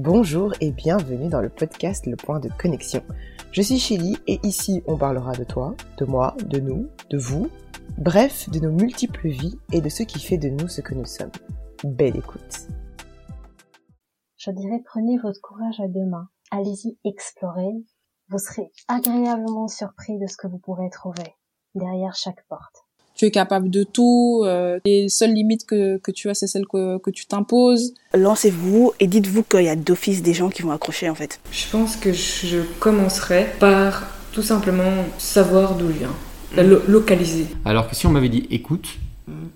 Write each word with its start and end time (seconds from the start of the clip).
Bonjour 0.00 0.52
et 0.60 0.70
bienvenue 0.70 1.28
dans 1.28 1.40
le 1.40 1.48
podcast 1.48 2.06
Le 2.06 2.14
Point 2.14 2.38
de 2.38 2.48
Connexion. 2.56 3.02
Je 3.50 3.62
suis 3.62 3.80
Chili 3.80 4.16
et 4.28 4.38
ici 4.44 4.80
on 4.86 4.96
parlera 4.96 5.32
de 5.32 5.42
toi, 5.42 5.74
de 5.96 6.04
moi, 6.04 6.36
de 6.46 6.60
nous, 6.60 6.88
de 7.10 7.18
vous, 7.18 7.50
bref, 7.96 8.48
de 8.48 8.60
nos 8.60 8.70
multiples 8.70 9.26
vies 9.26 9.58
et 9.72 9.80
de 9.80 9.88
ce 9.88 10.04
qui 10.04 10.20
fait 10.20 10.38
de 10.38 10.50
nous 10.50 10.68
ce 10.68 10.82
que 10.82 10.94
nous 10.94 11.04
sommes. 11.04 11.32
Belle 11.82 12.16
écoute. 12.16 12.68
Je 14.36 14.52
dirais 14.52 14.80
prenez 14.84 15.18
votre 15.18 15.40
courage 15.40 15.80
à 15.80 15.88
deux 15.88 16.06
mains. 16.06 16.28
Allez-y 16.52 16.96
explorer. 17.04 17.74
Vous 18.28 18.38
serez 18.38 18.70
agréablement 18.86 19.66
surpris 19.66 20.16
de 20.20 20.28
ce 20.28 20.36
que 20.36 20.46
vous 20.46 20.60
pourrez 20.60 20.90
trouver 20.90 21.34
derrière 21.74 22.14
chaque 22.14 22.46
porte 22.48 22.87
tu 23.18 23.26
es 23.26 23.30
capable 23.30 23.68
de 23.68 23.82
tout. 23.82 24.44
Euh, 24.46 24.78
les 24.86 25.08
seules 25.08 25.32
limites 25.32 25.66
que, 25.66 25.98
que 25.98 26.10
tu 26.10 26.30
as, 26.30 26.34
c'est 26.34 26.46
celles 26.46 26.66
que, 26.66 26.98
que 26.98 27.10
tu 27.10 27.26
t'imposes. 27.26 27.92
Lancez-vous 28.14 28.92
et 29.00 29.08
dites-vous 29.08 29.42
qu'il 29.42 29.64
y 29.64 29.68
a 29.68 29.76
d'office 29.76 30.22
des 30.22 30.32
gens 30.32 30.48
qui 30.48 30.62
vont 30.62 30.70
accrocher 30.70 31.10
en 31.10 31.14
fait. 31.14 31.40
Je 31.50 31.68
pense 31.70 31.96
que 31.96 32.12
je 32.12 32.60
commencerai 32.78 33.48
par 33.58 34.06
tout 34.32 34.42
simplement 34.42 35.04
savoir 35.18 35.74
d'où 35.74 35.88
je 35.88 35.98
viens, 35.98 36.14
la 36.54 36.62
localiser. 36.62 37.46
Alors 37.64 37.88
que 37.88 37.96
si 37.96 38.06
on 38.06 38.10
m'avait 38.10 38.28
dit 38.28 38.46
écoute, 38.50 38.86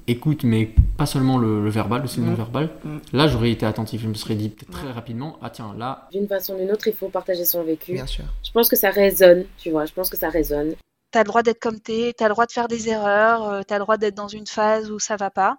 écoute, 0.08 0.42
mais 0.42 0.70
pas 0.96 1.06
seulement 1.06 1.38
le, 1.38 1.68
verbal, 1.70 2.04
aussi 2.04 2.18
le 2.18 2.26
non-verbal. 2.26 2.70
Là, 3.12 3.28
j'aurais 3.28 3.52
été 3.52 3.64
attentif. 3.64 4.02
Je 4.02 4.08
me 4.08 4.14
serais 4.14 4.34
dit 4.34 4.48
peut-être 4.48 4.72
très 4.72 4.90
rapidement, 4.90 5.38
ah 5.40 5.50
tiens, 5.50 5.74
là. 5.78 6.08
D'une 6.12 6.26
façon 6.26 6.54
ou 6.54 6.58
d'une 6.58 6.72
autre, 6.72 6.88
il 6.88 6.94
faut 6.94 7.08
partager 7.08 7.44
son 7.44 7.62
vécu. 7.62 7.94
Bien 7.94 8.06
sûr. 8.06 8.24
Je 8.42 8.50
pense 8.50 8.68
que 8.68 8.76
ça 8.76 8.90
résonne, 8.90 9.44
tu 9.56 9.70
vois. 9.70 9.86
Je 9.86 9.92
pense 9.92 10.10
que 10.10 10.16
ça 10.16 10.28
résonne. 10.28 10.74
T'as 11.12 11.20
le 11.20 11.28
droit 11.28 11.42
d'être 11.42 11.60
comme 11.60 11.78
t'es, 11.78 12.14
t'as 12.16 12.26
le 12.26 12.32
droit 12.32 12.46
de 12.46 12.52
faire 12.52 12.68
des 12.68 12.88
erreurs, 12.88 13.46
euh, 13.46 13.60
t'as 13.68 13.76
le 13.76 13.84
droit 13.84 13.98
d'être 13.98 14.14
dans 14.14 14.28
une 14.28 14.46
phase 14.46 14.90
où 14.90 14.98
ça 14.98 15.16
va 15.16 15.30
pas. 15.30 15.58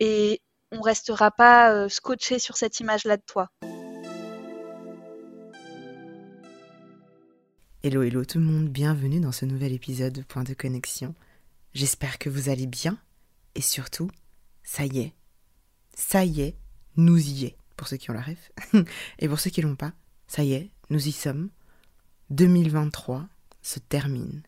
Et 0.00 0.40
on 0.72 0.80
restera 0.80 1.30
pas 1.30 1.70
euh, 1.70 1.90
scotché 1.90 2.38
sur 2.38 2.56
cette 2.56 2.80
image-là 2.80 3.18
de 3.18 3.22
toi. 3.26 3.50
Hello, 7.82 8.02
hello 8.02 8.24
tout 8.24 8.38
le 8.38 8.44
monde, 8.44 8.70
bienvenue 8.70 9.20
dans 9.20 9.32
ce 9.32 9.44
nouvel 9.44 9.74
épisode 9.74 10.14
de 10.14 10.22
Point 10.22 10.44
de 10.44 10.54
Connexion. 10.54 11.14
J'espère 11.74 12.18
que 12.18 12.30
vous 12.30 12.48
allez 12.48 12.66
bien 12.66 12.96
et 13.54 13.60
surtout, 13.60 14.10
ça 14.62 14.86
y 14.86 15.00
est, 15.00 15.12
ça 15.94 16.24
y 16.24 16.40
est, 16.40 16.56
nous 16.96 17.18
y 17.18 17.44
est, 17.44 17.58
pour 17.76 17.86
ceux 17.86 17.98
qui 17.98 18.10
ont 18.10 18.14
la 18.14 18.22
ref. 18.22 18.50
et 19.18 19.28
pour 19.28 19.40
ceux 19.40 19.50
qui 19.50 19.60
l'ont 19.60 19.76
pas, 19.76 19.92
ça 20.26 20.42
y 20.42 20.54
est, 20.54 20.70
nous 20.88 21.06
y 21.06 21.12
sommes. 21.12 21.50
2023 22.30 23.26
se 23.60 23.78
termine. 23.78 24.42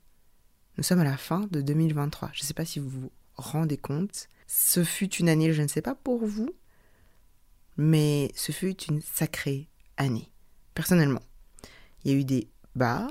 Nous 0.76 0.82
sommes 0.82 1.00
à 1.00 1.04
la 1.04 1.16
fin 1.16 1.46
de 1.50 1.62
2023. 1.62 2.30
Je 2.34 2.42
ne 2.42 2.46
sais 2.46 2.54
pas 2.54 2.66
si 2.66 2.80
vous 2.80 2.90
vous 2.90 3.12
rendez 3.34 3.78
compte. 3.78 4.28
Ce 4.46 4.84
fut 4.84 5.14
une 5.14 5.28
année, 5.30 5.52
je 5.52 5.62
ne 5.62 5.68
sais 5.68 5.80
pas 5.80 5.94
pour 5.94 6.26
vous, 6.26 6.50
mais 7.78 8.30
ce 8.34 8.52
fut 8.52 8.76
une 8.84 9.00
sacrée 9.00 9.68
année. 9.96 10.30
Personnellement, 10.74 11.22
il 12.04 12.10
y 12.10 12.14
a 12.14 12.18
eu 12.18 12.24
des 12.24 12.50
bas 12.74 13.08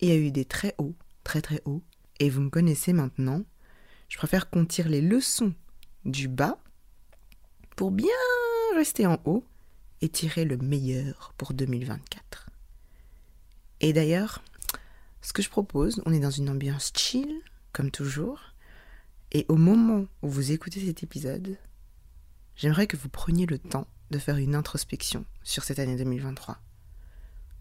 et 0.00 0.06
il 0.06 0.08
y 0.08 0.12
a 0.12 0.16
eu 0.16 0.30
des 0.30 0.46
très 0.46 0.74
hauts, 0.78 0.94
très 1.22 1.42
très 1.42 1.60
hauts. 1.66 1.82
Et 2.18 2.30
vous 2.30 2.40
me 2.40 2.50
connaissez 2.50 2.94
maintenant. 2.94 3.42
Je 4.08 4.16
préfère 4.16 4.48
qu'on 4.48 4.64
tire 4.64 4.88
les 4.88 5.02
leçons 5.02 5.52
du 6.06 6.28
bas 6.28 6.58
pour 7.76 7.90
bien 7.90 8.08
rester 8.74 9.06
en 9.06 9.20
haut 9.26 9.44
et 10.00 10.08
tirer 10.08 10.46
le 10.46 10.56
meilleur 10.56 11.34
pour 11.36 11.52
2024. 11.52 12.48
Et 13.80 13.92
d'ailleurs, 13.92 14.42
ce 15.22 15.32
que 15.32 15.42
je 15.42 15.48
propose, 15.48 16.02
on 16.04 16.12
est 16.12 16.20
dans 16.20 16.30
une 16.30 16.50
ambiance 16.50 16.92
chill, 16.96 17.40
comme 17.72 17.90
toujours, 17.90 18.52
et 19.30 19.46
au 19.48 19.56
moment 19.56 20.04
où 20.20 20.28
vous 20.28 20.52
écoutez 20.52 20.84
cet 20.84 21.02
épisode, 21.02 21.56
j'aimerais 22.54 22.86
que 22.86 22.98
vous 22.98 23.08
preniez 23.08 23.46
le 23.46 23.58
temps 23.58 23.86
de 24.10 24.18
faire 24.18 24.36
une 24.36 24.54
introspection 24.54 25.24
sur 25.42 25.64
cette 25.64 25.78
année 25.78 25.96
2023. 25.96 26.58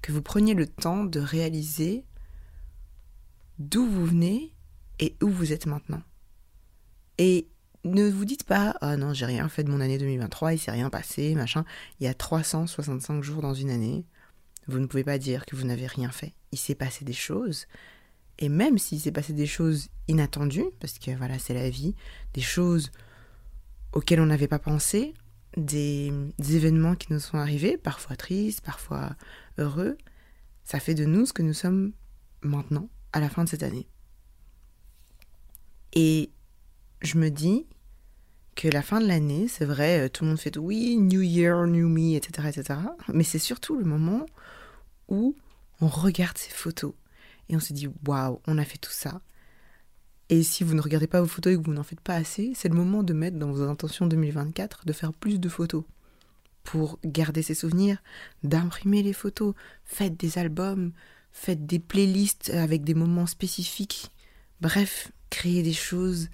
Que 0.01 0.11
vous 0.11 0.21
preniez 0.21 0.53
le 0.53 0.67
temps 0.67 1.05
de 1.05 1.19
réaliser 1.19 2.03
d'où 3.59 3.85
vous 3.85 4.05
venez 4.05 4.53
et 4.99 5.15
où 5.21 5.29
vous 5.29 5.53
êtes 5.53 5.65
maintenant. 5.65 6.01
Et 7.19 7.47
ne 7.85 8.09
vous 8.09 8.25
dites 8.25 8.43
pas 8.43 8.75
Ah 8.81 8.97
non, 8.97 9.13
j'ai 9.13 9.25
rien 9.25 9.47
fait 9.47 9.63
de 9.63 9.71
mon 9.71 9.79
année 9.79 9.97
2023, 9.97 10.53
il 10.53 10.59
s'est 10.59 10.71
rien 10.71 10.89
passé, 10.89 11.35
machin. 11.35 11.63
Il 11.99 12.03
y 12.03 12.07
a 12.07 12.13
365 12.13 13.23
jours 13.23 13.41
dans 13.41 13.53
une 13.53 13.69
année. 13.69 14.05
Vous 14.67 14.79
ne 14.79 14.85
pouvez 14.85 15.03
pas 15.03 15.17
dire 15.17 15.45
que 15.45 15.55
vous 15.55 15.65
n'avez 15.65 15.87
rien 15.87 16.11
fait. 16.11 16.33
Il 16.51 16.57
s'est 16.57 16.75
passé 16.75 17.05
des 17.05 17.13
choses. 17.13 17.65
Et 18.39 18.49
même 18.49 18.77
s'il 18.77 18.99
s'est 18.99 19.11
passé 19.11 19.33
des 19.33 19.45
choses 19.45 19.89
inattendues, 20.07 20.65
parce 20.79 20.97
que 20.97 21.11
voilà, 21.11 21.39
c'est 21.39 21.53
la 21.53 21.69
vie, 21.69 21.95
des 22.33 22.41
choses 22.41 22.91
auxquelles 23.93 24.21
on 24.21 24.25
n'avait 24.25 24.47
pas 24.47 24.59
pensé, 24.59 25.13
des, 25.57 26.11
événements 26.39 26.95
qui 26.95 27.11
nous 27.11 27.19
sont 27.19 27.37
arrivés, 27.37 27.77
parfois 27.77 28.15
tristes, 28.15 28.61
parfois 28.61 29.15
heureux, 29.57 29.97
ça 30.63 30.79
fait 30.79 30.95
de 30.95 31.05
nous 31.05 31.25
ce 31.25 31.33
que 31.33 31.41
nous 31.41 31.53
sommes 31.53 31.91
maintenant, 32.41 32.89
à 33.13 33.19
la 33.19 33.29
fin 33.29 33.43
de 33.43 33.49
cette 33.49 33.63
année. 33.63 33.87
Et 35.93 36.31
je 37.01 37.17
me 37.17 37.29
dis 37.29 37.65
que 38.55 38.67
la 38.67 38.81
fin 38.81 38.99
de 38.99 39.07
l'année, 39.07 39.47
c'est 39.47 39.65
vrai, 39.65 40.09
tout 40.09 40.23
le 40.23 40.29
monde 40.29 40.39
fait 40.39 40.57
oui, 40.57 40.97
New 40.97 41.21
Year, 41.21 41.65
New 41.67 41.87
Me, 41.87 42.15
etc. 42.15 42.49
etc. 42.49 42.79
mais 43.13 43.23
c'est 43.23 43.39
surtout 43.39 43.77
le 43.77 43.85
moment 43.85 44.25
où 45.07 45.35
on 45.79 45.87
regarde 45.87 46.37
ces 46.37 46.51
photos 46.51 46.93
et 47.49 47.55
on 47.55 47.59
se 47.59 47.73
dit 47.73 47.87
waouh, 48.07 48.39
on 48.47 48.57
a 48.57 48.65
fait 48.65 48.77
tout 48.77 48.91
ça. 48.91 49.21
Et 50.29 50.43
si 50.43 50.63
vous 50.63 50.73
ne 50.73 50.81
regardez 50.81 51.07
pas 51.07 51.19
vos 51.19 51.27
photos 51.27 51.53
et 51.53 51.57
que 51.57 51.65
vous 51.65 51.73
n'en 51.73 51.83
faites 51.83 51.99
pas 51.99 52.15
assez, 52.15 52.53
c'est 52.55 52.69
le 52.69 52.75
moment 52.75 53.03
de 53.03 53.13
mettre 53.13 53.37
dans 53.37 53.51
vos 53.51 53.63
intentions 53.63 54.07
2024 54.07 54.85
de 54.85 54.93
faire 54.93 55.11
plus 55.11 55.39
de 55.39 55.49
photos 55.49 55.83
pour 56.63 56.99
garder 57.03 57.41
ces 57.41 57.55
souvenirs, 57.55 57.97
d'imprimer 58.43 59.03
les 59.03 59.13
photos, 59.13 59.53
faites 59.83 60.15
des 60.15 60.37
albums, 60.37 60.93
faites 61.31 61.65
des 61.65 61.79
playlists 61.79 62.49
avec 62.51 62.83
des 62.83 62.93
moments 62.93 63.25
spécifiques. 63.25 64.11
Bref, 64.61 65.11
créez 65.29 65.63
des 65.63 65.73
choses, 65.73 66.29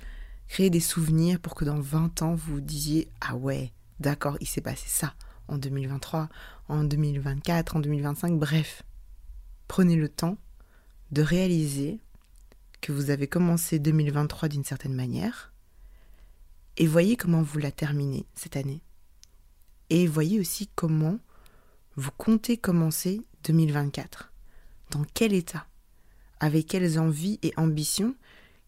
créez 0.47 0.69
des 0.69 0.79
souvenirs 0.79 1.39
pour 1.39 1.55
que 1.55 1.65
dans 1.65 1.79
20 1.79 2.21
ans 2.21 2.35
vous 2.35 2.61
disiez 2.61 3.09
ah 3.21 3.35
ouais, 3.35 3.71
d'accord, 3.99 4.37
il 4.41 4.47
s'est 4.47 4.61
passé 4.61 4.85
ça 4.87 5.13
en 5.47 5.57
2023, 5.57 6.29
en 6.69 6.83
2024, 6.83 7.77
en 7.77 7.79
2025, 7.79 8.37
bref. 8.37 8.83
Prenez 9.67 9.95
le 9.95 10.09
temps 10.09 10.37
de 11.11 11.21
réaliser 11.21 11.99
que 12.81 12.91
vous 12.91 13.09
avez 13.09 13.27
commencé 13.27 13.79
2023 13.79 14.49
d'une 14.49 14.63
certaine 14.63 14.93
manière 14.93 15.51
et 16.77 16.85
voyez 16.85 17.17
comment 17.17 17.41
vous 17.41 17.59
la 17.59 17.71
terminez 17.71 18.25
cette 18.35 18.55
année. 18.55 18.81
Et 19.89 20.05
voyez 20.05 20.39
aussi 20.39 20.69
comment 20.75 21.17
vous 21.95 22.11
comptez 22.17 22.57
commencer 22.57 23.21
2024. 23.45 24.31
Dans 24.91 25.03
quel 25.13 25.33
état? 25.33 25.65
Avec 26.39 26.67
quelles 26.67 26.99
envies 26.99 27.39
et 27.41 27.53
ambitions 27.57 28.15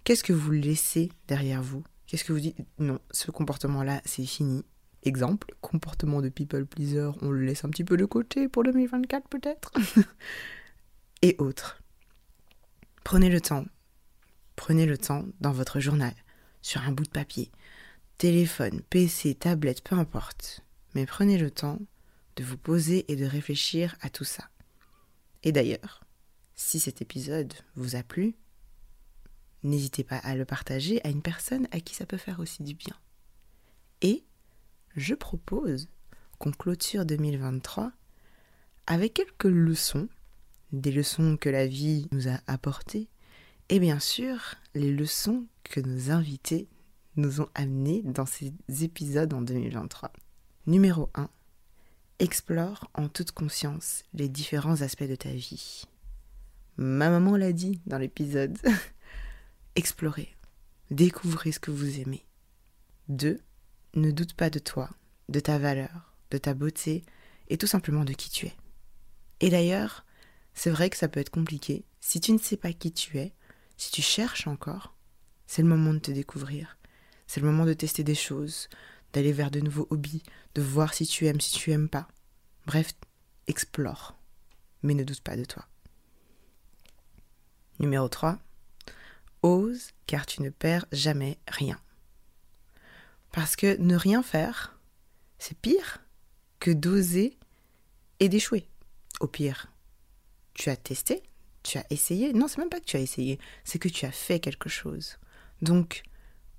Qu'est-ce 0.10 0.24
que 0.24 0.34
vous 0.34 0.50
laissez 0.50 1.12
derrière 1.28 1.62
vous? 1.62 1.84
Qu'est-ce 2.08 2.24
que 2.24 2.34
vous 2.34 2.40
dites? 2.40 2.58
Non, 2.80 2.98
ce 3.12 3.30
comportement-là, 3.30 4.02
c'est 4.06 4.26
fini. 4.26 4.66
Exemple, 5.04 5.54
comportement 5.62 6.24
de 6.24 6.30
people 6.30 6.66
pleaser, 6.66 7.12
on 7.22 7.30
le 7.30 7.46
laisse 7.46 7.64
un 7.64 7.70
petit 7.70 7.84
peu 7.84 7.96
de 7.96 8.06
côté 8.06 8.48
pour 8.48 8.64
2024 8.64 9.30
peut-être? 9.30 9.72
Et 11.22 11.36
autres. 11.38 11.84
Prenez 13.04 13.30
le 13.30 13.40
temps. 13.40 13.66
Prenez 14.56 14.88
le 14.88 14.98
temps 14.98 15.26
dans 15.42 15.52
votre 15.52 15.80
journal, 15.80 16.16
sur 16.64 16.82
un 16.82 16.92
bout 16.92 17.04
de 17.04 17.10
papier, 17.10 17.52
téléphone, 18.18 18.82
PC, 18.90 19.36
tablette, 19.36 19.84
peu 19.84 19.96
importe. 19.96 20.62
Mais 20.96 21.06
prenez 21.06 21.38
le 21.38 21.52
temps 21.52 21.78
de 22.36 22.44
vous 22.44 22.58
poser 22.58 23.06
et 23.12 23.16
de 23.16 23.26
réfléchir 23.26 23.96
à 24.02 24.10
tout 24.10 24.24
ça. 24.24 24.50
Et 25.44 25.52
d'ailleurs, 25.52 26.04
si 26.56 26.80
cet 26.80 27.00
épisode 27.04 27.54
vous 27.76 27.96
a 27.96 28.02
plu, 28.02 28.34
n'hésitez 29.64 30.04
pas 30.04 30.18
à 30.18 30.36
le 30.36 30.46
partager 30.46 31.06
à 31.06 31.10
une 31.10 31.22
personne 31.22 31.68
à 31.72 31.80
qui 31.80 31.96
ça 31.96 32.06
peut 32.06 32.18
faire 32.18 32.40
aussi 32.40 32.64
du 32.64 32.74
bien. 32.74 32.96
Et 34.02 34.24
je 34.96 35.14
propose 35.16 35.90
qu'on 36.38 36.52
clôture 36.52 37.06
2023 37.06 37.92
avec 38.88 39.14
quelques 39.14 39.44
leçons, 39.44 40.08
des 40.72 40.92
leçons 40.92 41.38
que 41.38 41.50
la 41.50 41.68
vie 41.68 42.08
nous 42.12 42.28
a 42.28 42.40
apportées, 42.48 43.08
et 43.70 43.80
bien 43.80 44.00
sûr 44.00 44.56
les 44.74 44.92
leçons 44.92 45.46
que 45.64 45.80
nos 45.80 46.12
invités 46.12 46.68
nous 47.16 47.42
ont 47.42 47.50
amenées 47.54 48.02
dans 48.04 48.26
ces 48.26 48.54
épisodes 48.82 49.34
en 49.34 49.42
2023. 49.42 50.12
Numéro 50.68 51.10
1. 51.16 51.30
Explore 52.20 52.90
en 52.94 53.10
toute 53.10 53.32
conscience 53.32 54.04
les 54.14 54.30
différents 54.30 54.82
aspects 54.82 55.04
de 55.04 55.16
ta 55.16 55.32
vie. 55.32 55.84
Ma 56.78 57.10
maman 57.10 57.36
l'a 57.36 57.52
dit 57.52 57.82
dans 57.86 57.98
l'épisode. 57.98 58.58
Explorez, 59.76 60.36
découvrez 60.92 61.52
ce 61.52 61.60
que 61.60 61.72
vous 61.72 62.00
aimez. 62.00 62.26
2 63.10 63.40
ne 63.96 64.12
doute 64.12 64.34
pas 64.34 64.50
de 64.50 64.60
toi, 64.60 64.90
de 65.30 65.40
ta 65.40 65.58
valeur, 65.58 66.14
de 66.32 66.38
ta 66.38 66.54
beauté 66.54 67.04
et 67.48 67.58
tout 67.58 67.68
simplement 67.68 68.04
de 68.04 68.14
qui 68.14 68.30
tu 68.30 68.46
es. 68.48 68.56
Et 69.40 69.50
d'ailleurs, 69.50 70.06
c'est 70.54 70.70
vrai 70.70 70.90
que 70.90 70.98
ça 70.98 71.08
peut 71.08 71.20
être 71.20 71.30
compliqué. 71.30 71.86
Si 72.02 72.20
tu 72.20 72.32
ne 72.32 72.38
sais 72.38 72.58
pas 72.58 72.74
qui 72.74 72.92
tu 72.92 73.18
es, 73.18 73.34
si 73.78 73.92
tu 73.92 74.02
cherches 74.02 74.48
encore, 74.48 74.96
c'est 75.48 75.62
le 75.62 75.68
moment 75.68 75.94
de 75.94 76.00
te 76.00 76.12
découvrir. 76.12 76.78
C'est 77.28 77.40
le 77.40 77.48
moment 77.48 77.66
de 77.66 77.74
tester 77.74 78.04
des 78.04 78.16
choses, 78.16 78.70
d'aller 79.14 79.32
vers 79.32 79.52
de 79.52 79.62
nouveaux 79.62 79.88
hobbies, 79.90 80.24
de 80.56 80.62
voir 80.62 80.94
si 80.94 81.06
tu 81.06 81.26
aimes, 81.28 81.42
si 81.42 81.54
tu 81.54 81.72
aimes 81.72 81.90
pas. 81.90 82.08
Bref, 82.66 82.94
explore, 83.48 84.20
mais 84.84 84.94
ne 84.94 85.04
doute 85.04 85.22
pas 85.22 85.38
de 85.38 85.46
toi. 85.46 85.66
Numéro 87.80 88.10
3. 88.10 88.38
Ose 89.42 89.92
car 90.08 90.26
tu 90.26 90.42
ne 90.42 90.50
perds 90.50 90.86
jamais 90.92 91.38
rien. 91.48 91.80
Parce 93.32 93.56
que 93.56 93.78
ne 93.78 93.96
rien 93.96 94.24
faire, 94.24 94.78
c'est 95.38 95.58
pire 95.58 96.00
que 96.60 96.72
d'oser 96.72 97.38
et 98.20 98.30
d'échouer. 98.30 98.68
Au 99.20 99.28
pire, 99.28 99.72
tu 100.54 100.70
as 100.70 100.76
testé, 100.76 101.24
tu 101.64 101.78
as 101.78 101.86
essayé. 101.90 102.34
Non, 102.34 102.48
c'est 102.48 102.58
même 102.58 102.70
pas 102.70 102.80
que 102.80 102.86
tu 102.86 102.98
as 102.98 103.02
essayé, 103.02 103.40
c'est 103.64 103.80
que 103.80 103.90
tu 103.90 104.06
as 104.06 104.12
fait 104.12 104.40
quelque 104.40 104.70
chose. 104.70 105.18
Donc, 105.62 106.04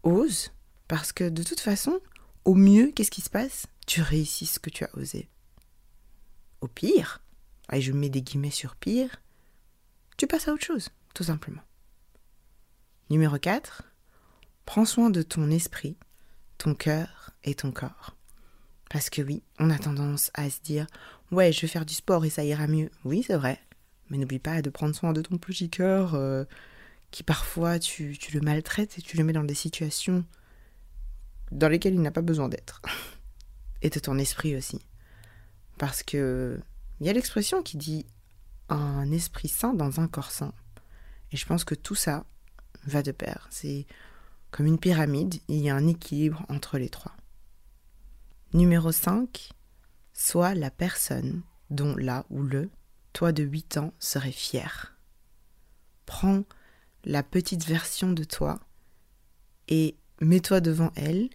ose, 0.02 0.52
parce 0.88 1.12
que 1.12 1.28
de 1.28 1.42
toute 1.42 1.60
façon, 1.60 2.00
au 2.44 2.54
mieux, 2.54 2.92
qu'est-ce 2.92 3.10
qui 3.10 3.20
se 3.20 3.30
passe? 3.30 3.66
Tu 3.86 4.00
réussis 4.00 4.46
ce 4.46 4.58
que 4.58 4.70
tu 4.70 4.84
as 4.84 4.96
osé. 4.96 5.28
Au 6.60 6.68
pire, 6.68 7.22
et 7.72 7.80
je 7.80 7.92
mets 7.92 8.10
des 8.10 8.22
guillemets 8.22 8.50
sur 8.50 8.76
pire, 8.76 9.22
tu 10.16 10.26
passes 10.26 10.48
à 10.48 10.52
autre 10.52 10.64
chose, 10.64 10.90
tout 11.14 11.24
simplement. 11.24 11.62
Numéro 13.10 13.38
4. 13.38 13.82
Prends 14.66 14.84
soin 14.84 15.10
de 15.10 15.22
ton 15.22 15.50
esprit, 15.50 15.96
ton 16.58 16.76
cœur 16.76 17.30
et 17.42 17.56
ton 17.56 17.72
corps. 17.72 18.16
Parce 18.88 19.10
que 19.10 19.20
oui, 19.20 19.42
on 19.58 19.68
a 19.68 19.78
tendance 19.80 20.30
à 20.34 20.48
se 20.48 20.60
dire 20.60 20.86
Ouais, 21.32 21.50
je 21.50 21.60
vais 21.62 21.66
faire 21.66 21.84
du 21.84 21.94
sport 21.94 22.24
et 22.24 22.30
ça 22.30 22.44
ira 22.44 22.68
mieux. 22.68 22.88
Oui, 23.04 23.24
c'est 23.26 23.34
vrai. 23.34 23.58
Mais 24.10 24.16
n'oublie 24.16 24.38
pas 24.38 24.62
de 24.62 24.70
prendre 24.70 24.94
soin 24.94 25.12
de 25.12 25.22
ton 25.22 25.38
petit 25.38 25.68
cœur, 25.68 26.14
euh, 26.14 26.44
qui 27.10 27.24
parfois 27.24 27.80
tu, 27.80 28.16
tu 28.16 28.32
le 28.32 28.42
maltraites 28.42 28.96
et 28.96 29.02
tu 29.02 29.16
le 29.16 29.24
mets 29.24 29.32
dans 29.32 29.42
des 29.42 29.54
situations 29.54 30.24
dans 31.50 31.68
lesquelles 31.68 31.94
il 31.94 32.02
n'a 32.02 32.12
pas 32.12 32.22
besoin 32.22 32.48
d'être. 32.48 32.80
Et 33.82 33.90
de 33.90 33.98
ton 33.98 34.18
esprit 34.18 34.54
aussi. 34.54 34.78
Parce 35.78 36.04
que 36.04 36.60
il 37.00 37.08
y 37.08 37.10
a 37.10 37.12
l'expression 37.12 37.64
qui 37.64 37.76
dit 37.76 38.06
un 38.68 39.10
esprit 39.10 39.48
sain 39.48 39.74
dans 39.74 39.98
un 39.98 40.06
corps 40.06 40.30
sain. 40.30 40.52
Et 41.32 41.36
je 41.36 41.44
pense 41.44 41.64
que 41.64 41.74
tout 41.74 41.96
ça 41.96 42.24
va 42.84 43.02
de 43.02 43.12
pair. 43.12 43.46
C'est 43.50 43.86
comme 44.50 44.66
une 44.66 44.78
pyramide, 44.78 45.36
il 45.48 45.58
y 45.58 45.70
a 45.70 45.76
un 45.76 45.86
équilibre 45.86 46.44
entre 46.48 46.78
les 46.78 46.88
trois. 46.88 47.14
Numéro 48.52 48.90
5. 48.90 49.50
Sois 50.12 50.54
la 50.54 50.70
personne 50.70 51.42
dont 51.70 51.96
là 51.96 52.26
ou 52.30 52.42
le 52.42 52.68
toi 53.12 53.32
de 53.32 53.42
8 53.42 53.78
ans 53.78 53.94
serait 53.98 54.32
fier. 54.32 54.96
Prends 56.04 56.44
la 57.04 57.22
petite 57.22 57.64
version 57.66 58.12
de 58.12 58.24
toi 58.24 58.60
et 59.68 59.96
mets-toi 60.20 60.60
devant 60.60 60.92
elle 60.96 61.30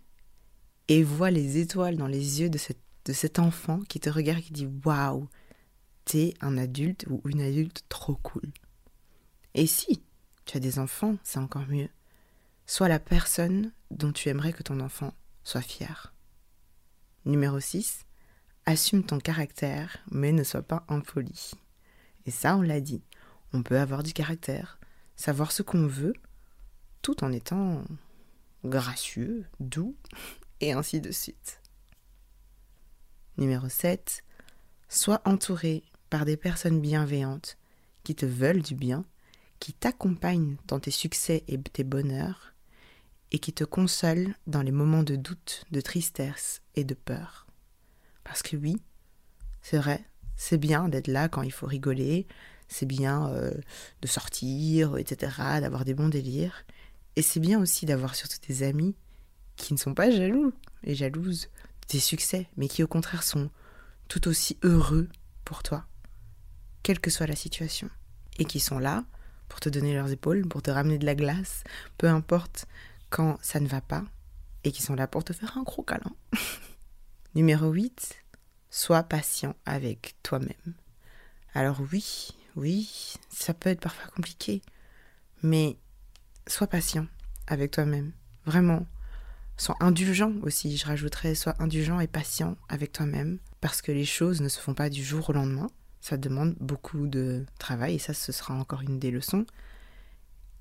et 0.88 1.03
vois 1.03 1.31
les 1.31 1.57
étoiles 1.57 1.97
dans 1.97 2.07
les 2.07 2.42
yeux 2.42 2.50
de, 2.50 2.59
de 3.06 3.13
cet 3.13 3.39
enfant 3.39 3.80
qui 3.88 4.00
te 4.00 4.09
regarde 4.09 4.39
et 4.39 4.44
qui 4.44 4.51
dit 4.51 4.69
Waouh, 4.86 5.30
t'es 6.03 6.33
un 6.42 6.57
adulte 6.57 7.06
ou 7.09 7.21
une 7.25 7.42
adulte 7.42 7.83
trop 7.89 8.15
cool. 8.15 8.51
Et 9.53 9.68
si 9.68 10.03
tu 10.45 10.57
as 10.57 10.59
des 10.59 10.80
enfants, 10.80 11.18
c'est 11.24 11.39
encore 11.39 11.68
mieux. 11.68 11.89
Sois 12.68 12.88
la 12.88 13.00
personne 13.00 13.71
dont 13.92 14.12
tu 14.12 14.30
aimerais 14.30 14.53
que 14.53 14.63
ton 14.63 14.80
enfant 14.80 15.13
soit 15.44 15.62
fier. 15.62 16.13
Numéro 17.25 17.59
6. 17.59 18.06
Assume 18.65 19.03
ton 19.03 19.19
caractère, 19.19 19.97
mais 20.09 20.31
ne 20.31 20.44
sois 20.44 20.63
pas 20.63 20.86
impoli. 20.88 21.51
Et 22.25 22.31
ça, 22.31 22.57
on 22.57 22.62
l'a 22.62 22.81
dit. 22.81 23.03
On 23.53 23.62
peut 23.62 23.80
avoir 23.80 24.03
du 24.03 24.13
caractère, 24.13 24.80
savoir 25.15 25.51
ce 25.51 25.62
qu'on 25.62 25.86
veut, 25.86 26.13
tout 27.01 27.24
en 27.24 27.31
étant 27.31 27.83
gracieux, 28.63 29.45
doux, 29.59 29.95
et 30.62 30.74
ainsi 30.74 31.00
de 31.01 31.12
suite. 31.12 31.62
Numéro 33.38 33.69
7. 33.69 34.24
Sois 34.88 35.21
entouré 35.25 35.83
par 36.09 36.25
des 36.25 36.38
personnes 36.38 36.81
bienveillantes 36.81 37.57
qui 38.03 38.15
te 38.15 38.25
veulent 38.25 38.62
du 38.62 38.75
bien, 38.75 39.06
qui 39.60 39.74
t'accompagnent 39.74 40.57
dans 40.68 40.80
tes 40.80 40.92
succès 40.92 41.44
et 41.48 41.60
tes 41.62 41.84
bonheurs, 41.84 42.54
et 43.31 43.40
qui 43.40 43.54
te 43.54 43.63
consolent 43.63 44.34
dans 44.48 44.62
les 44.62 44.72
moments 44.72 45.04
de 45.04 45.16
doute, 45.16 45.66
de 45.72 45.81
tristesse 45.81 46.62
et 46.75 46.84
de 46.84 46.94
peur. 46.94 47.48
Parce 48.24 48.42
que 48.42 48.56
oui, 48.56 48.78
c'est 49.62 49.78
vrai, 49.78 50.06
c'est 50.36 50.57
bien 50.57 50.90
d'être 50.90 51.07
là 51.07 51.30
quand 51.30 51.42
il 51.42 51.52
faut 51.52 51.66
rigoler, 51.66 52.28
c'est 52.68 52.86
bien 52.86 53.28
euh, 53.30 53.52
de 54.02 54.07
sortir, 54.07 54.98
etc., 54.98 55.31
d'avoir 55.62 55.86
des 55.86 55.94
bons 55.94 56.10
délires. 56.10 56.66
Et 57.16 57.22
c'est 57.22 57.40
bien 57.40 57.60
aussi 57.60 57.86
d'avoir 57.86 58.16
surtout 58.16 58.38
des 58.48 58.63
amis 58.63 58.96
qui 59.56 59.74
ne 59.74 59.80
sont 59.80 59.94
pas 59.94 60.12
jaloux 60.12 60.54
et 60.84 60.96
jalouses 60.96 61.50
de 61.81 61.88
tes 61.88 62.00
succès, 62.00 62.48
mais 62.57 62.68
qui 62.68 62.84
au 62.84 62.88
contraire 62.88 63.24
sont 63.24 63.50
tout 64.07 64.28
aussi 64.28 64.57
heureux 64.63 65.10
pour 65.46 65.63
toi, 65.63 65.86
quelle 66.84 67.00
que 67.00 67.12
soit 67.12 67.28
la 67.28 67.36
situation. 67.36 67.90
Et 68.38 68.46
qui 68.46 68.60
sont 68.60 68.80
là 68.80 69.06
pour 69.47 69.59
te 69.59 69.69
donner 69.69 69.94
leurs 69.94 70.12
épaules, 70.12 70.47
pour 70.47 70.62
te 70.62 70.71
ramener 70.71 70.97
de 70.97 71.06
la 71.06 71.15
glace, 71.15 71.63
peu 71.97 72.07
importe 72.07 72.65
quand 73.09 73.38
ça 73.42 73.59
ne 73.59 73.68
va 73.68 73.81
pas, 73.81 74.03
et 74.63 74.71
qui 74.71 74.81
sont 74.81 74.95
là 74.95 75.07
pour 75.07 75.24
te 75.24 75.33
faire 75.33 75.57
un 75.57 75.63
gros 75.63 75.83
câlin. 75.83 76.15
Numéro 77.36 77.69
8, 77.71 78.24
sois 78.69 79.03
patient 79.03 79.56
avec 79.65 80.15
toi-même. 80.24 80.74
Alors 81.53 81.80
oui, 81.92 82.30
oui, 82.56 83.15
ça 83.30 83.53
peut 83.53 83.69
être 83.69 83.81
parfois 83.81 84.12
compliqué, 84.15 84.62
mais 85.44 85.77
sois 86.47 86.68
patient 86.68 87.07
avec 87.47 87.71
toi-même. 87.71 88.12
Vraiment. 88.45 88.86
Sois 89.57 89.77
indulgent 89.80 90.33
aussi, 90.42 90.75
je 90.75 90.86
rajouterais, 90.86 91.36
sois 91.36 91.56
indulgent 91.59 92.00
et 92.01 92.07
patient 92.07 92.57
avec 92.68 92.92
toi-même, 92.92 93.39
parce 93.62 93.81
que 93.81 93.92
les 93.92 94.06
choses 94.06 94.42
ne 94.42 94.50
se 94.50 94.59
font 94.59 94.74
pas 94.74 94.89
du 94.89 95.03
jour 95.03 95.30
au 95.30 95.33
lendemain. 95.33 95.69
Ça 96.06 96.18
demande 96.18 96.54
beaucoup 96.60 97.07
de 97.07 97.48
travail, 97.57 97.96
et 97.96 97.98
ça, 97.98 98.13
ce 98.13 98.31
sera 98.31 98.54
encore 98.54 98.84
une 98.84 99.00
des 99.00 99.10
leçons. 99.10 99.44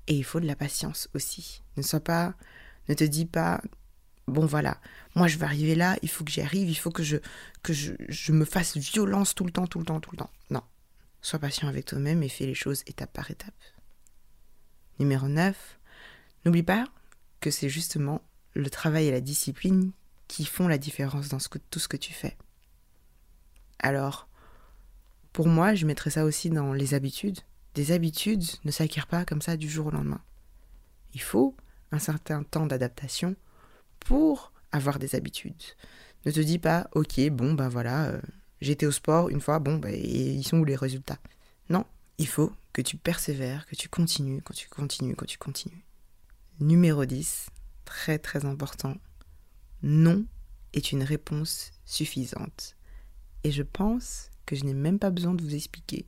Et 0.07 0.15
il 0.15 0.23
faut 0.23 0.39
de 0.39 0.47
la 0.47 0.55
patience 0.55 1.07
aussi. 1.13 1.61
Ne 1.77 1.83
sois 1.83 1.99
pas, 1.99 2.33
ne 2.89 2.95
te 2.95 3.03
dis 3.03 3.27
pas, 3.27 3.61
bon 4.27 4.47
voilà, 4.47 4.81
moi 5.13 5.27
je 5.27 5.37
vais 5.37 5.45
arriver 5.45 5.75
là, 5.75 5.97
il 6.01 6.09
faut 6.09 6.23
que 6.23 6.31
j'y 6.31 6.41
arrive, 6.41 6.67
il 6.67 6.75
faut 6.75 6.89
que 6.89 7.03
je, 7.03 7.17
que 7.61 7.73
je, 7.73 8.31
me 8.31 8.43
fasse 8.43 8.75
violence 8.75 9.35
tout 9.35 9.45
le 9.45 9.51
temps, 9.51 9.67
tout 9.67 9.77
le 9.77 9.85
temps, 9.85 9.99
tout 9.99 10.09
le 10.13 10.17
temps. 10.17 10.31
Non. 10.49 10.63
Sois 11.21 11.37
patient 11.37 11.67
avec 11.67 11.85
toi-même 11.85 12.23
et 12.23 12.29
fais 12.29 12.47
les 12.47 12.55
choses 12.55 12.81
étape 12.87 13.13
par 13.13 13.29
étape. 13.29 13.53
Numéro 14.97 15.27
9. 15.27 15.79
N'oublie 16.45 16.63
pas 16.63 16.85
que 17.39 17.51
c'est 17.51 17.69
justement 17.69 18.23
le 18.55 18.71
travail 18.71 19.05
et 19.09 19.11
la 19.11 19.21
discipline 19.21 19.91
qui 20.27 20.43
font 20.43 20.67
la 20.67 20.79
différence 20.79 21.29
dans 21.29 21.37
tout 21.69 21.77
ce 21.79 21.87
que 21.87 21.97
tu 21.97 22.13
fais. 22.13 22.35
Alors, 23.77 24.27
pour 25.35 25.49
moi, 25.49 25.75
je 25.75 25.85
mettrais 25.85 26.11
ça 26.11 26.23
aussi 26.23 26.49
dans 26.49 26.71
les 26.71 26.93
habitudes. 26.93 27.39
Des 27.73 27.91
habitudes 27.91 28.45
ne 28.63 28.71
s'acquièrent 28.71 29.05
pas 29.05 29.25
comme 29.25 29.41
ça 29.41 29.57
du 29.57 29.69
jour 29.69 29.87
au 29.87 29.91
lendemain. 29.91 30.21
Il 31.13 31.21
faut 31.21 31.53
un 31.91 31.99
certain 31.99 32.43
temps 32.43 32.65
d'adaptation 32.65 33.35
pour 33.99 34.53
avoir 34.71 34.97
des 34.97 35.13
habitudes. 35.13 35.61
Ne 36.25 36.31
te 36.31 36.39
dis 36.39 36.57
pas, 36.57 36.89
ok, 36.93 37.19
bon, 37.31 37.53
ben 37.53 37.67
voilà, 37.67 38.05
euh, 38.05 38.21
j'étais 38.61 38.85
au 38.85 38.93
sport 38.93 39.27
une 39.27 39.41
fois, 39.41 39.59
bon, 39.59 39.75
ben, 39.75 39.93
et 39.93 40.31
ils 40.31 40.47
sont 40.47 40.59
où 40.59 40.63
les 40.63 40.77
résultats? 40.77 41.19
Non, 41.69 41.83
il 42.17 42.27
faut 42.27 42.53
que 42.71 42.81
tu 42.81 42.95
persévères, 42.95 43.65
que 43.65 43.75
tu 43.75 43.89
continues, 43.89 44.41
que 44.41 44.53
tu 44.53 44.69
continues, 44.69 45.17
que 45.17 45.25
tu 45.25 45.37
continues. 45.37 45.83
Numéro 46.61 47.03
10, 47.03 47.47
très 47.83 48.19
très 48.19 48.45
important, 48.45 48.95
non 49.83 50.23
est 50.71 50.93
une 50.93 51.03
réponse 51.03 51.73
suffisante. 51.83 52.77
Et 53.43 53.51
je 53.51 53.63
pense 53.63 54.29
que 54.45 54.55
je 54.55 54.63
n'ai 54.63 54.73
même 54.73 54.99
pas 54.99 55.09
besoin 55.09 55.33
de 55.33 55.43
vous 55.43 55.55
expliquer 55.55 56.05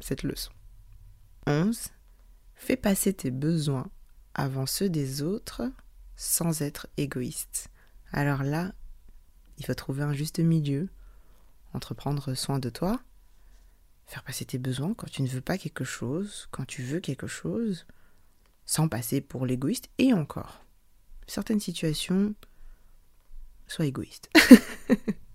cette 0.00 0.22
leçon. 0.22 0.52
11. 1.46 1.88
Fais 2.54 2.76
passer 2.76 3.12
tes 3.12 3.30
besoins 3.30 3.90
avant 4.34 4.66
ceux 4.66 4.88
des 4.88 5.22
autres 5.22 5.62
sans 6.16 6.62
être 6.62 6.86
égoïste. 6.96 7.68
Alors 8.12 8.42
là, 8.42 8.72
il 9.58 9.66
faut 9.66 9.74
trouver 9.74 10.02
un 10.02 10.12
juste 10.12 10.38
milieu 10.38 10.88
entre 11.72 11.94
prendre 11.94 12.34
soin 12.34 12.58
de 12.58 12.70
toi, 12.70 13.00
faire 14.06 14.22
passer 14.22 14.44
tes 14.44 14.58
besoins 14.58 14.94
quand 14.94 15.10
tu 15.10 15.22
ne 15.22 15.28
veux 15.28 15.40
pas 15.40 15.58
quelque 15.58 15.84
chose, 15.84 16.48
quand 16.50 16.64
tu 16.64 16.82
veux 16.82 17.00
quelque 17.00 17.26
chose, 17.26 17.86
sans 18.64 18.88
passer 18.88 19.20
pour 19.20 19.46
l'égoïste, 19.46 19.90
et 19.98 20.12
encore. 20.12 20.64
Certaines 21.26 21.60
situations, 21.60 22.34
sois 23.66 23.86
égoïste. 23.86 24.30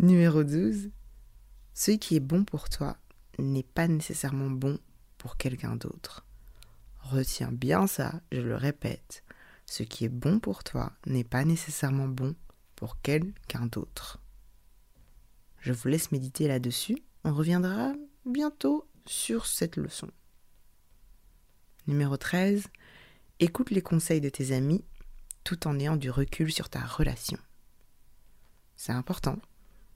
Numéro 0.00 0.42
12. 0.42 0.90
Ce 1.72 1.92
qui 1.92 2.16
est 2.16 2.20
bon 2.20 2.44
pour 2.44 2.68
toi 2.68 2.96
n'est 3.38 3.62
pas 3.62 3.86
nécessairement 3.86 4.50
bon 4.50 4.80
pour 5.18 5.36
quelqu'un 5.36 5.76
d'autre. 5.76 6.26
Retiens 6.98 7.52
bien 7.52 7.86
ça, 7.86 8.20
je 8.32 8.40
le 8.40 8.56
répète. 8.56 9.22
Ce 9.66 9.84
qui 9.84 10.04
est 10.04 10.08
bon 10.08 10.40
pour 10.40 10.64
toi 10.64 10.92
n'est 11.06 11.22
pas 11.22 11.44
nécessairement 11.44 12.08
bon 12.08 12.34
pour 12.74 13.00
quelqu'un 13.02 13.66
d'autre. 13.66 14.18
Je 15.60 15.72
vous 15.72 15.88
laisse 15.88 16.10
méditer 16.10 16.48
là-dessus. 16.48 16.98
On 17.22 17.32
reviendra 17.32 17.92
bientôt 18.26 18.88
sur 19.06 19.46
cette 19.46 19.76
leçon. 19.76 20.10
Numéro 21.86 22.16
13. 22.16 22.66
Écoute 23.38 23.70
les 23.70 23.82
conseils 23.82 24.20
de 24.20 24.28
tes 24.28 24.50
amis 24.50 24.84
tout 25.44 25.68
en 25.68 25.78
ayant 25.78 25.96
du 25.96 26.10
recul 26.10 26.52
sur 26.52 26.68
ta 26.68 26.80
relation. 26.80 27.38
C'est 28.74 28.92
important 28.92 29.38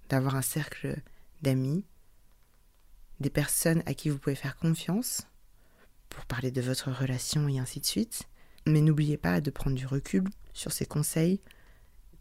d'avoir 0.08 0.36
un 0.36 0.42
cercle 0.42 0.96
d'amis, 1.42 1.84
des 3.20 3.30
personnes 3.30 3.82
à 3.86 3.94
qui 3.94 4.08
vous 4.08 4.18
pouvez 4.18 4.36
faire 4.36 4.56
confiance 4.56 5.26
pour 6.08 6.24
parler 6.26 6.50
de 6.50 6.60
votre 6.60 6.90
relation 6.90 7.48
et 7.48 7.58
ainsi 7.58 7.80
de 7.80 7.86
suite. 7.86 8.24
Mais 8.66 8.80
n'oubliez 8.80 9.16
pas 9.16 9.40
de 9.40 9.50
prendre 9.50 9.76
du 9.76 9.86
recul 9.86 10.24
sur 10.52 10.72
ces 10.72 10.86
conseils 10.86 11.40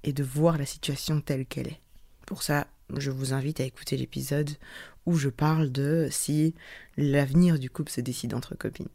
et 0.04 0.14
de 0.14 0.24
voir 0.24 0.58
la 0.58 0.66
situation 0.66 1.22
telle 1.22 1.46
qu'elle 1.46 1.68
est. 1.68 1.82
Pour 2.26 2.44
ça, 2.44 2.68
je 2.96 3.12
vous 3.12 3.34
invite 3.34 3.60
à 3.60 3.66
écouter 3.66 3.98
l'épisode 3.98 4.52
où 5.06 5.16
je 5.16 5.30
parle 5.30 5.72
de 5.72 6.08
si 6.12 6.54
l'avenir 6.96 7.60
du 7.60 7.70
couple 7.70 7.92
se 7.92 8.02
décide 8.02 8.34
entre 8.34 8.56
copines. 8.56 8.90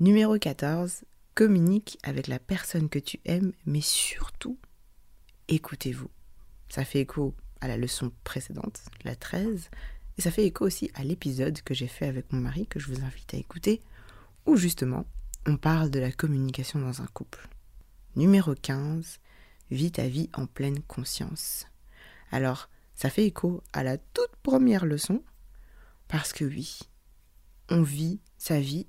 Numéro 0.00 0.38
14, 0.38 1.04
communique 1.34 1.98
avec 2.02 2.26
la 2.28 2.38
personne 2.38 2.88
que 2.88 2.98
tu 2.98 3.20
aimes, 3.24 3.52
mais 3.66 3.80
surtout, 3.80 4.58
écoutez-vous. 5.48 6.10
Ça 6.68 6.84
fait 6.84 7.00
écho 7.00 7.34
à 7.64 7.68
la 7.68 7.78
leçon 7.78 8.12
précédente, 8.24 8.82
la 9.04 9.16
13, 9.16 9.70
et 10.18 10.22
ça 10.22 10.30
fait 10.30 10.44
écho 10.44 10.66
aussi 10.66 10.90
à 10.94 11.02
l'épisode 11.02 11.62
que 11.62 11.72
j'ai 11.72 11.86
fait 11.88 12.06
avec 12.06 12.30
mon 12.30 12.40
mari, 12.40 12.66
que 12.66 12.78
je 12.78 12.88
vous 12.88 13.02
invite 13.02 13.32
à 13.32 13.38
écouter, 13.38 13.80
où 14.44 14.56
justement, 14.56 15.06
on 15.46 15.56
parle 15.56 15.90
de 15.90 15.98
la 15.98 16.12
communication 16.12 16.78
dans 16.78 17.00
un 17.00 17.06
couple. 17.06 17.48
Numéro 18.16 18.54
15, 18.54 19.18
vis 19.70 19.92
ta 19.92 20.06
vie 20.06 20.28
en 20.34 20.46
pleine 20.46 20.82
conscience. 20.82 21.66
Alors, 22.30 22.68
ça 22.94 23.08
fait 23.08 23.24
écho 23.24 23.62
à 23.72 23.82
la 23.82 23.96
toute 23.96 24.36
première 24.42 24.84
leçon, 24.84 25.22
parce 26.06 26.34
que 26.34 26.44
oui, 26.44 26.80
on 27.70 27.82
vit 27.82 28.20
sa 28.36 28.60
vie 28.60 28.86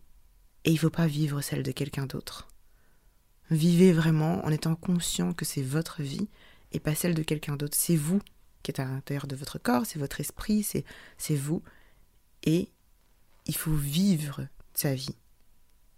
et 0.65 0.71
il 0.71 0.73
ne 0.73 0.79
faut 0.79 0.89
pas 0.89 1.07
vivre 1.07 1.39
celle 1.39 1.63
de 1.63 1.71
quelqu'un 1.71 2.07
d'autre. 2.07 2.49
Vivez 3.49 3.93
vraiment 3.93 4.43
en 4.43 4.49
étant 4.49 4.75
conscient 4.75 5.31
que 5.31 5.45
c'est 5.45 5.61
votre 5.61 6.01
vie 6.01 6.27
et 6.73 6.81
pas 6.81 6.93
celle 6.93 7.15
de 7.15 7.23
quelqu'un 7.23 7.55
d'autre. 7.55 7.77
C'est 7.79 7.95
vous 7.95 8.19
qui 8.65 8.71
êtes 8.71 8.79
à 8.79 8.85
l'intérieur 8.85 9.27
de 9.27 9.35
votre 9.35 9.59
corps, 9.59 9.85
c'est 9.85 9.99
votre 9.99 10.19
esprit, 10.19 10.63
c'est, 10.63 11.35
vous. 11.35 11.61
Et 12.43 12.71
il 13.45 13.55
faut 13.55 13.75
vivre 13.75 14.47
sa 14.73 14.95
vie. 14.95 15.15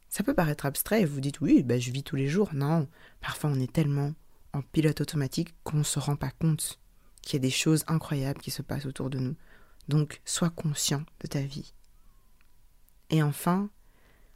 Ça 0.10 0.24
peut 0.24 0.34
paraître 0.34 0.66
abstrait, 0.66 1.06
vous 1.06 1.22
dites 1.22 1.40
oui, 1.40 1.64
bah, 1.64 1.80
je 1.80 1.92
vis 1.92 2.04
tous 2.04 2.18
les 2.18 2.28
jours. 2.28 2.54
Non, 2.54 2.90
parfois 3.22 3.52
on 3.52 3.60
est 3.60 3.72
tellement 3.72 4.14
en 4.52 4.62
pilote 4.62 5.00
automatique 5.00 5.56
qu'on 5.64 5.78
ne 5.78 5.84
se 5.84 6.00
rend 6.00 6.18
pas 6.18 6.32
compte 6.32 6.80
qu'il 7.22 7.34
y 7.34 7.38
a 7.38 7.48
des 7.48 7.50
choses 7.50 7.86
incroyables 7.88 8.42
qui 8.42 8.52
se 8.52 8.62
passent 8.62 8.86
autour 8.86 9.10
de 9.10 9.20
nous. 9.20 9.36
Donc, 9.88 10.22
sois 10.26 10.50
conscient 10.50 11.04
de 11.22 11.28
ta 11.28 11.42
vie. 11.42 11.74
Et 13.10 13.24
enfin, 13.24 13.70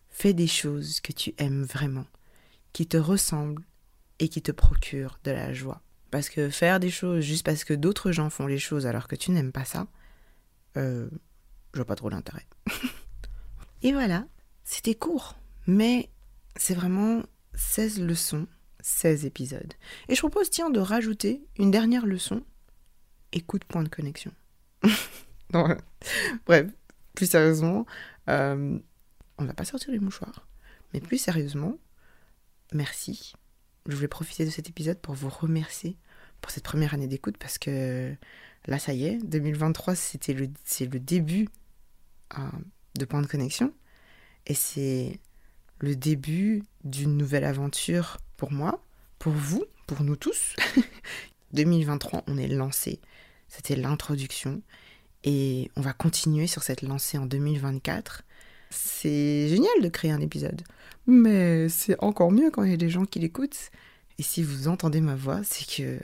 fais 0.10 0.34
des 0.34 0.48
choses 0.48 1.02
que 1.02 1.12
tu 1.12 1.34
aimes 1.38 1.64
vraiment, 1.64 2.06
qui 2.72 2.88
te 2.88 2.98
ressemblent 2.98 3.66
et 4.20 4.30
qui 4.30 4.42
te 4.42 4.54
procurent 4.54 5.20
de 5.26 5.32
la 5.32 5.54
joie. 5.54 5.82
Parce 6.12 6.30
que 6.30 6.50
faire 6.50 6.80
des 6.80 6.90
choses 6.90 7.24
juste 7.24 7.46
parce 7.46 7.64
que 7.64 7.74
d'autres 7.74 8.12
gens 8.12 8.30
font 8.30 8.46
les 8.46 8.60
choses 8.60 8.86
alors 8.86 9.08
que 9.08 9.16
tu 9.16 9.32
n'aimes 9.32 9.54
pas 9.54 9.66
ça, 9.66 9.88
euh, 10.78 11.10
je 11.74 11.80
vois 11.80 11.86
pas 11.86 11.96
trop 11.96 12.10
l'intérêt. 12.10 12.46
et 13.82 13.94
voilà, 13.94 14.26
c'était 14.64 14.96
court, 14.96 15.36
mais 15.68 16.10
c'est 16.58 16.76
vraiment 16.76 17.24
16 17.56 18.02
leçons, 18.02 18.48
16 18.82 19.26
épisodes. 19.26 19.74
Et 20.10 20.16
je 20.16 20.20
propose, 20.20 20.50
tiens, 20.50 20.70
de 20.70 20.80
rajouter 20.80 21.44
une 21.58 21.72
dernière 21.72 22.06
leçon 22.06 22.44
écoute 23.32 23.64
point 23.64 23.84
de 23.84 23.90
connexion. 23.90 24.32
Bref, 26.46 26.68
plus 27.14 27.30
sérieusement, 27.30 27.86
euh, 28.30 28.78
on 29.38 29.46
va 29.46 29.54
pas 29.54 29.66
sortir 29.66 29.92
les 29.92 30.00
mouchoirs. 30.00 30.48
Mais 30.94 31.00
plus 31.00 31.18
sérieusement, 31.18 31.78
merci. 32.74 33.34
Je 33.88 33.96
voulais 33.96 34.08
profiter 34.08 34.46
de 34.46 34.50
cet 34.50 34.70
épisode 34.70 35.00
pour 35.00 35.16
vous 35.16 35.30
remercier 35.30 35.98
pour 36.42 36.52
cette 36.52 36.64
première 36.64 36.94
année 36.94 37.08
d'écoute 37.08 37.38
parce 37.38 37.58
que 37.58 38.14
là, 38.66 38.80
ça 38.80 38.94
y 38.94 39.06
est, 39.06 39.18
2023, 39.24 39.96
c'était 39.96 40.34
le, 40.34 40.50
c'est 40.66 40.92
le 40.92 41.00
début 41.00 41.48
euh, 42.38 42.42
de 42.96 43.06
Point 43.06 43.22
de 43.22 43.28
Connexion. 43.28 43.74
Et 44.48 44.54
c'est 44.54 45.20
le 45.80 45.96
début 45.96 46.64
d'une 46.84 47.16
nouvelle 47.16 47.44
aventure 47.44 48.18
pour 48.38 48.52
moi, 48.52 48.84
pour 49.20 49.34
vous, 49.34 49.66
pour 49.88 50.04
nous 50.04 50.16
tous. 50.16 50.56
2023, 51.54 52.24
on 52.28 52.38
est 52.38 52.48
lancé. 52.48 53.00
C'était 53.48 53.76
l'introduction. 53.76 54.62
Et 55.24 55.70
on 55.76 55.82
va 55.82 55.94
continuer 55.94 56.48
sur 56.48 56.64
cette 56.64 56.82
lancée 56.82 57.18
en 57.18 57.26
2024. 57.26 58.24
C'est 58.72 59.50
génial 59.50 59.82
de 59.82 59.90
créer 59.90 60.12
un 60.12 60.22
épisode. 60.22 60.64
Mais 61.06 61.68
c'est 61.70 62.02
encore 62.04 62.32
mieux 62.32 62.50
quand 62.52 62.64
il 62.64 62.72
y 62.72 62.74
a 62.74 62.78
des 62.78 62.90
gens 62.90 63.06
qui 63.06 63.20
l'écoutent. 63.20 63.70
Et 64.18 64.24
si 64.24 64.42
vous 64.44 64.68
entendez 64.68 65.02
ma 65.02 65.16
voix, 65.16 65.42
c'est 65.44 65.68
que. 65.68 66.00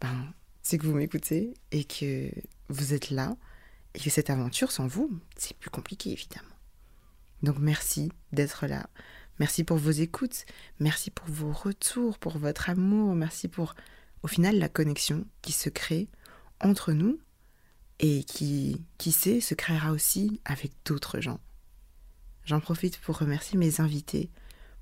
Ben, 0.00 0.32
c'est 0.62 0.78
que 0.78 0.86
vous 0.86 0.94
m'écoutez 0.94 1.54
et 1.70 1.84
que 1.84 2.30
vous 2.68 2.94
êtes 2.94 3.10
là. 3.10 3.36
Et 3.94 4.00
que 4.00 4.10
cette 4.10 4.30
aventure, 4.30 4.70
sans 4.70 4.86
vous, 4.86 5.10
c'est 5.36 5.56
plus 5.56 5.70
compliqué, 5.70 6.12
évidemment. 6.12 6.48
Donc 7.42 7.58
merci 7.58 8.12
d'être 8.32 8.66
là. 8.66 8.86
Merci 9.38 9.64
pour 9.64 9.76
vos 9.78 9.90
écoutes. 9.90 10.44
Merci 10.78 11.10
pour 11.10 11.26
vos 11.28 11.52
retours, 11.52 12.18
pour 12.18 12.38
votre 12.38 12.70
amour. 12.70 13.14
Merci 13.14 13.48
pour, 13.48 13.74
au 14.22 14.28
final, 14.28 14.58
la 14.58 14.68
connexion 14.68 15.24
qui 15.40 15.52
se 15.52 15.68
crée 15.68 16.08
entre 16.60 16.92
nous 16.92 17.18
et 17.98 18.24
qui, 18.24 18.84
qui 18.98 19.12
sait, 19.12 19.40
se 19.40 19.54
créera 19.54 19.92
aussi 19.92 20.40
avec 20.44 20.72
d'autres 20.84 21.20
gens. 21.20 21.40
J'en 22.44 22.60
profite 22.60 22.98
pour 22.98 23.18
remercier 23.18 23.58
mes 23.58 23.80
invités 23.80 24.30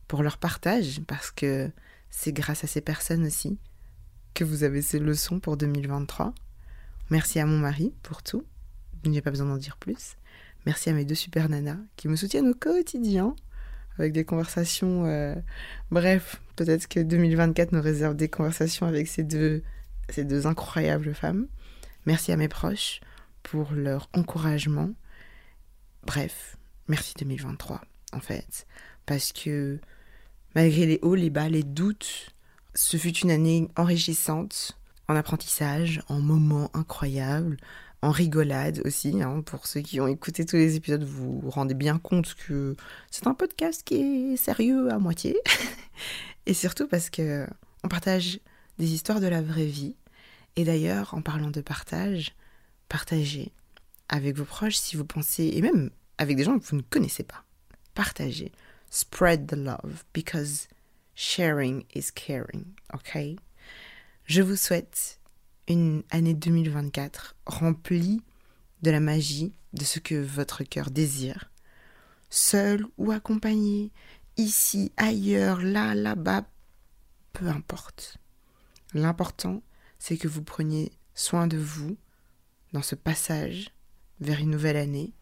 pour 0.09 0.23
leur 0.23 0.38
partage 0.38 1.00
parce 1.07 1.31
que 1.31 1.71
c'est 2.11 2.33
grâce 2.33 2.64
à 2.64 2.67
ces 2.67 2.81
personnes 2.81 3.26
aussi 3.26 3.59
que 4.35 4.45
vous 4.45 4.64
avez 4.64 4.83
ces 4.83 4.99
leçons 4.99 5.40
pour 5.40 5.57
2023. 5.57 6.35
Merci 7.11 7.38
à 7.38 7.47
mon 7.47 7.59
mari 7.59 7.93
pour 8.02 8.23
tout. 8.23 8.45
N'y 9.05 9.19
a 9.19 9.23
pas 9.23 9.31
besoin 9.31 9.49
d'en 9.49 9.57
dire 9.57 9.76
plus. 9.76 10.17
Merci 10.67 10.90
à 10.90 10.93
mes 10.93 11.05
deux 11.05 11.14
super 11.14 11.49
nanas 11.49 11.79
qui 11.97 12.09
me 12.09 12.17
soutiennent 12.17 12.49
au 12.49 12.55
quotidien 12.55 13.35
avec 13.99 14.12
des 14.12 14.25
conversations. 14.25 15.07
Euh, 15.07 15.35
Bref, 15.90 16.40
peut-être 16.57 16.87
que 16.88 17.00
2024 17.00 17.73
nous 17.73 17.83
réserve 17.83 18.14
des 18.14 18.29
conversations 18.29 18.87
avec 18.87 19.09
ces 19.09 19.23
deux, 19.23 19.62
ces 20.09 20.25
deux 20.25 20.47
incroyables 20.47 21.14
femmes. 21.14 21.47
Merci 22.07 22.33
à 22.33 22.37
mes 22.37 22.49
proches 22.49 23.00
pour 23.43 23.73
leur 23.73 24.09
encouragement. 24.14 24.90
Bref, 26.05 26.57
merci 26.91 27.15
2023 27.19 27.81
en 28.13 28.21
fait. 28.21 28.67
Parce 29.07 29.33
que 29.33 29.79
malgré 30.55 30.87
les 30.87 30.99
hauts, 31.03 31.15
les 31.15 31.31
bas, 31.31 31.49
les 31.49 31.63
doutes, 31.63 32.35
ce 32.75 32.97
fut 32.97 33.17
une 33.19 33.31
année 33.31 33.69
enrichissante 33.77 34.77
en 35.09 35.17
apprentissage, 35.17 36.03
en 36.09 36.21
moments 36.21 36.71
incroyables, 36.75 37.57
en 38.03 38.11
rigolade 38.11 38.81
aussi. 38.85 39.23
Hein. 39.23 39.43
pour 39.43 39.67
ceux 39.67 39.81
qui 39.81 40.01
ont 40.01 40.07
écouté 40.07 40.45
tous 40.45 40.57
les 40.57 40.77
épisodes, 40.77 41.03
vous 41.03 41.41
vous 41.41 41.51
rendez 41.51 41.75
bien 41.75 41.99
compte 41.99 42.35
que 42.35 42.77
c'est 43.11 43.27
un 43.27 43.35
podcast 43.35 43.83
qui 43.85 44.33
est 44.33 44.37
sérieux 44.37 44.91
à 44.91 44.99
moitié. 44.99 45.37
Et 46.47 46.55
surtout 46.55 46.87
parce 46.87 47.11
que 47.11 47.47
on 47.85 47.89
partage 47.89 48.41
des 48.79 48.93
histoires 48.93 49.21
de 49.21 49.27
la 49.27 49.43
vraie 49.43 49.67
vie. 49.67 49.97
Et 50.57 50.65
d'ailleurs, 50.65 51.15
en 51.15 51.23
parlant 51.23 51.51
de 51.51 51.61
partage, 51.61 52.35
partagez 52.89 53.53
avec 54.09 54.37
vos 54.37 54.45
proches 54.45 54.77
si 54.77 54.97
vous 54.97 55.05
pensez, 55.05 55.51
et 55.55 55.63
même 55.63 55.91
avec 56.21 56.37
des 56.37 56.45
gens 56.45 56.59
que 56.59 56.67
vous 56.67 56.77
ne 56.77 56.83
connaissez 56.83 57.23
pas. 57.23 57.45
Partagez. 57.95 58.53
Spread 58.91 59.47
the 59.47 59.57
love 59.57 60.05
because 60.12 60.69
sharing 61.15 61.85
is 61.95 62.12
caring. 62.15 62.67
Ok? 62.93 63.19
Je 64.27 64.43
vous 64.43 64.57
souhaite 64.57 65.19
une 65.67 66.03
année 66.11 66.35
2024 66.35 67.37
remplie 67.47 68.21
de 68.83 68.91
la 68.91 69.00
magie 69.00 69.55
de 69.73 69.83
ce 69.83 69.99
que 69.99 70.15
votre 70.15 70.62
cœur 70.62 70.91
désire. 70.91 71.50
Seul 72.29 72.85
ou 72.99 73.12
accompagné, 73.12 73.91
ici, 74.37 74.93
ailleurs, 74.99 75.62
là, 75.62 75.95
là-bas, 75.95 76.45
peu 77.33 77.47
importe. 77.47 78.19
L'important, 78.93 79.62
c'est 79.99 80.19
que 80.19 80.29
vous 80.29 80.43
preniez 80.43 80.93
soin 81.15 81.47
de 81.47 81.57
vous 81.57 81.97
dans 82.75 82.83
ce 82.83 82.95
passage 82.95 83.71
vers 84.21 84.41
une 84.41 84.50
nouvelle 84.50 84.77
année. 84.77 85.15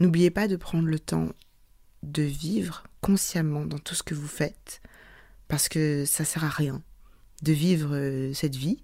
N'oubliez 0.00 0.30
pas 0.30 0.48
de 0.48 0.56
prendre 0.56 0.88
le 0.88 0.98
temps 0.98 1.28
de 2.02 2.22
vivre 2.22 2.84
consciemment 3.00 3.64
dans 3.64 3.78
tout 3.78 3.94
ce 3.94 4.02
que 4.02 4.14
vous 4.14 4.28
faites, 4.28 4.82
parce 5.48 5.68
que 5.68 6.04
ça 6.04 6.24
sert 6.24 6.44
à 6.44 6.48
rien 6.48 6.82
de 7.42 7.52
vivre 7.52 7.94
euh, 7.94 8.32
cette 8.32 8.56
vie 8.56 8.80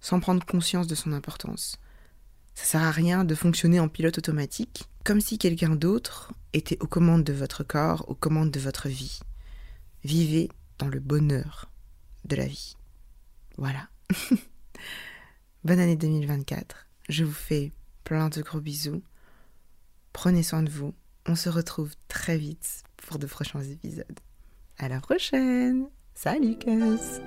sans 0.00 0.20
prendre 0.20 0.44
conscience 0.44 0.86
de 0.86 0.94
son 0.94 1.12
importance. 1.12 1.78
Ça 2.54 2.64
sert 2.64 2.82
à 2.82 2.90
rien 2.90 3.24
de 3.24 3.34
fonctionner 3.34 3.80
en 3.80 3.88
pilote 3.88 4.18
automatique, 4.18 4.88
comme 5.04 5.20
si 5.20 5.38
quelqu'un 5.38 5.76
d'autre 5.76 6.32
était 6.52 6.78
aux 6.80 6.86
commandes 6.86 7.24
de 7.24 7.32
votre 7.32 7.64
corps, 7.64 8.04
aux 8.08 8.14
commandes 8.14 8.50
de 8.50 8.60
votre 8.60 8.88
vie. 8.88 9.20
Vivez 10.04 10.50
dans 10.78 10.88
le 10.88 11.00
bonheur 11.00 11.70
de 12.24 12.36
la 12.36 12.46
vie. 12.46 12.76
Voilà. 13.56 13.88
Bonne 15.64 15.78
année 15.78 15.96
2024. 15.96 16.88
Je 17.08 17.24
vous 17.24 17.32
fais 17.32 17.72
plein 18.04 18.28
de 18.28 18.42
gros 18.42 18.60
bisous. 18.60 19.02
Prenez 20.12 20.42
soin 20.42 20.62
de 20.62 20.70
vous. 20.70 20.94
On 21.26 21.36
se 21.36 21.48
retrouve 21.48 21.92
très 22.08 22.36
vite 22.36 22.82
pour 22.96 23.18
de 23.18 23.26
prochains 23.26 23.62
épisodes. 23.62 24.20
À 24.78 24.88
la 24.88 25.00
prochaine. 25.00 25.86
Salut, 26.14 26.56
Cass. 26.58 27.20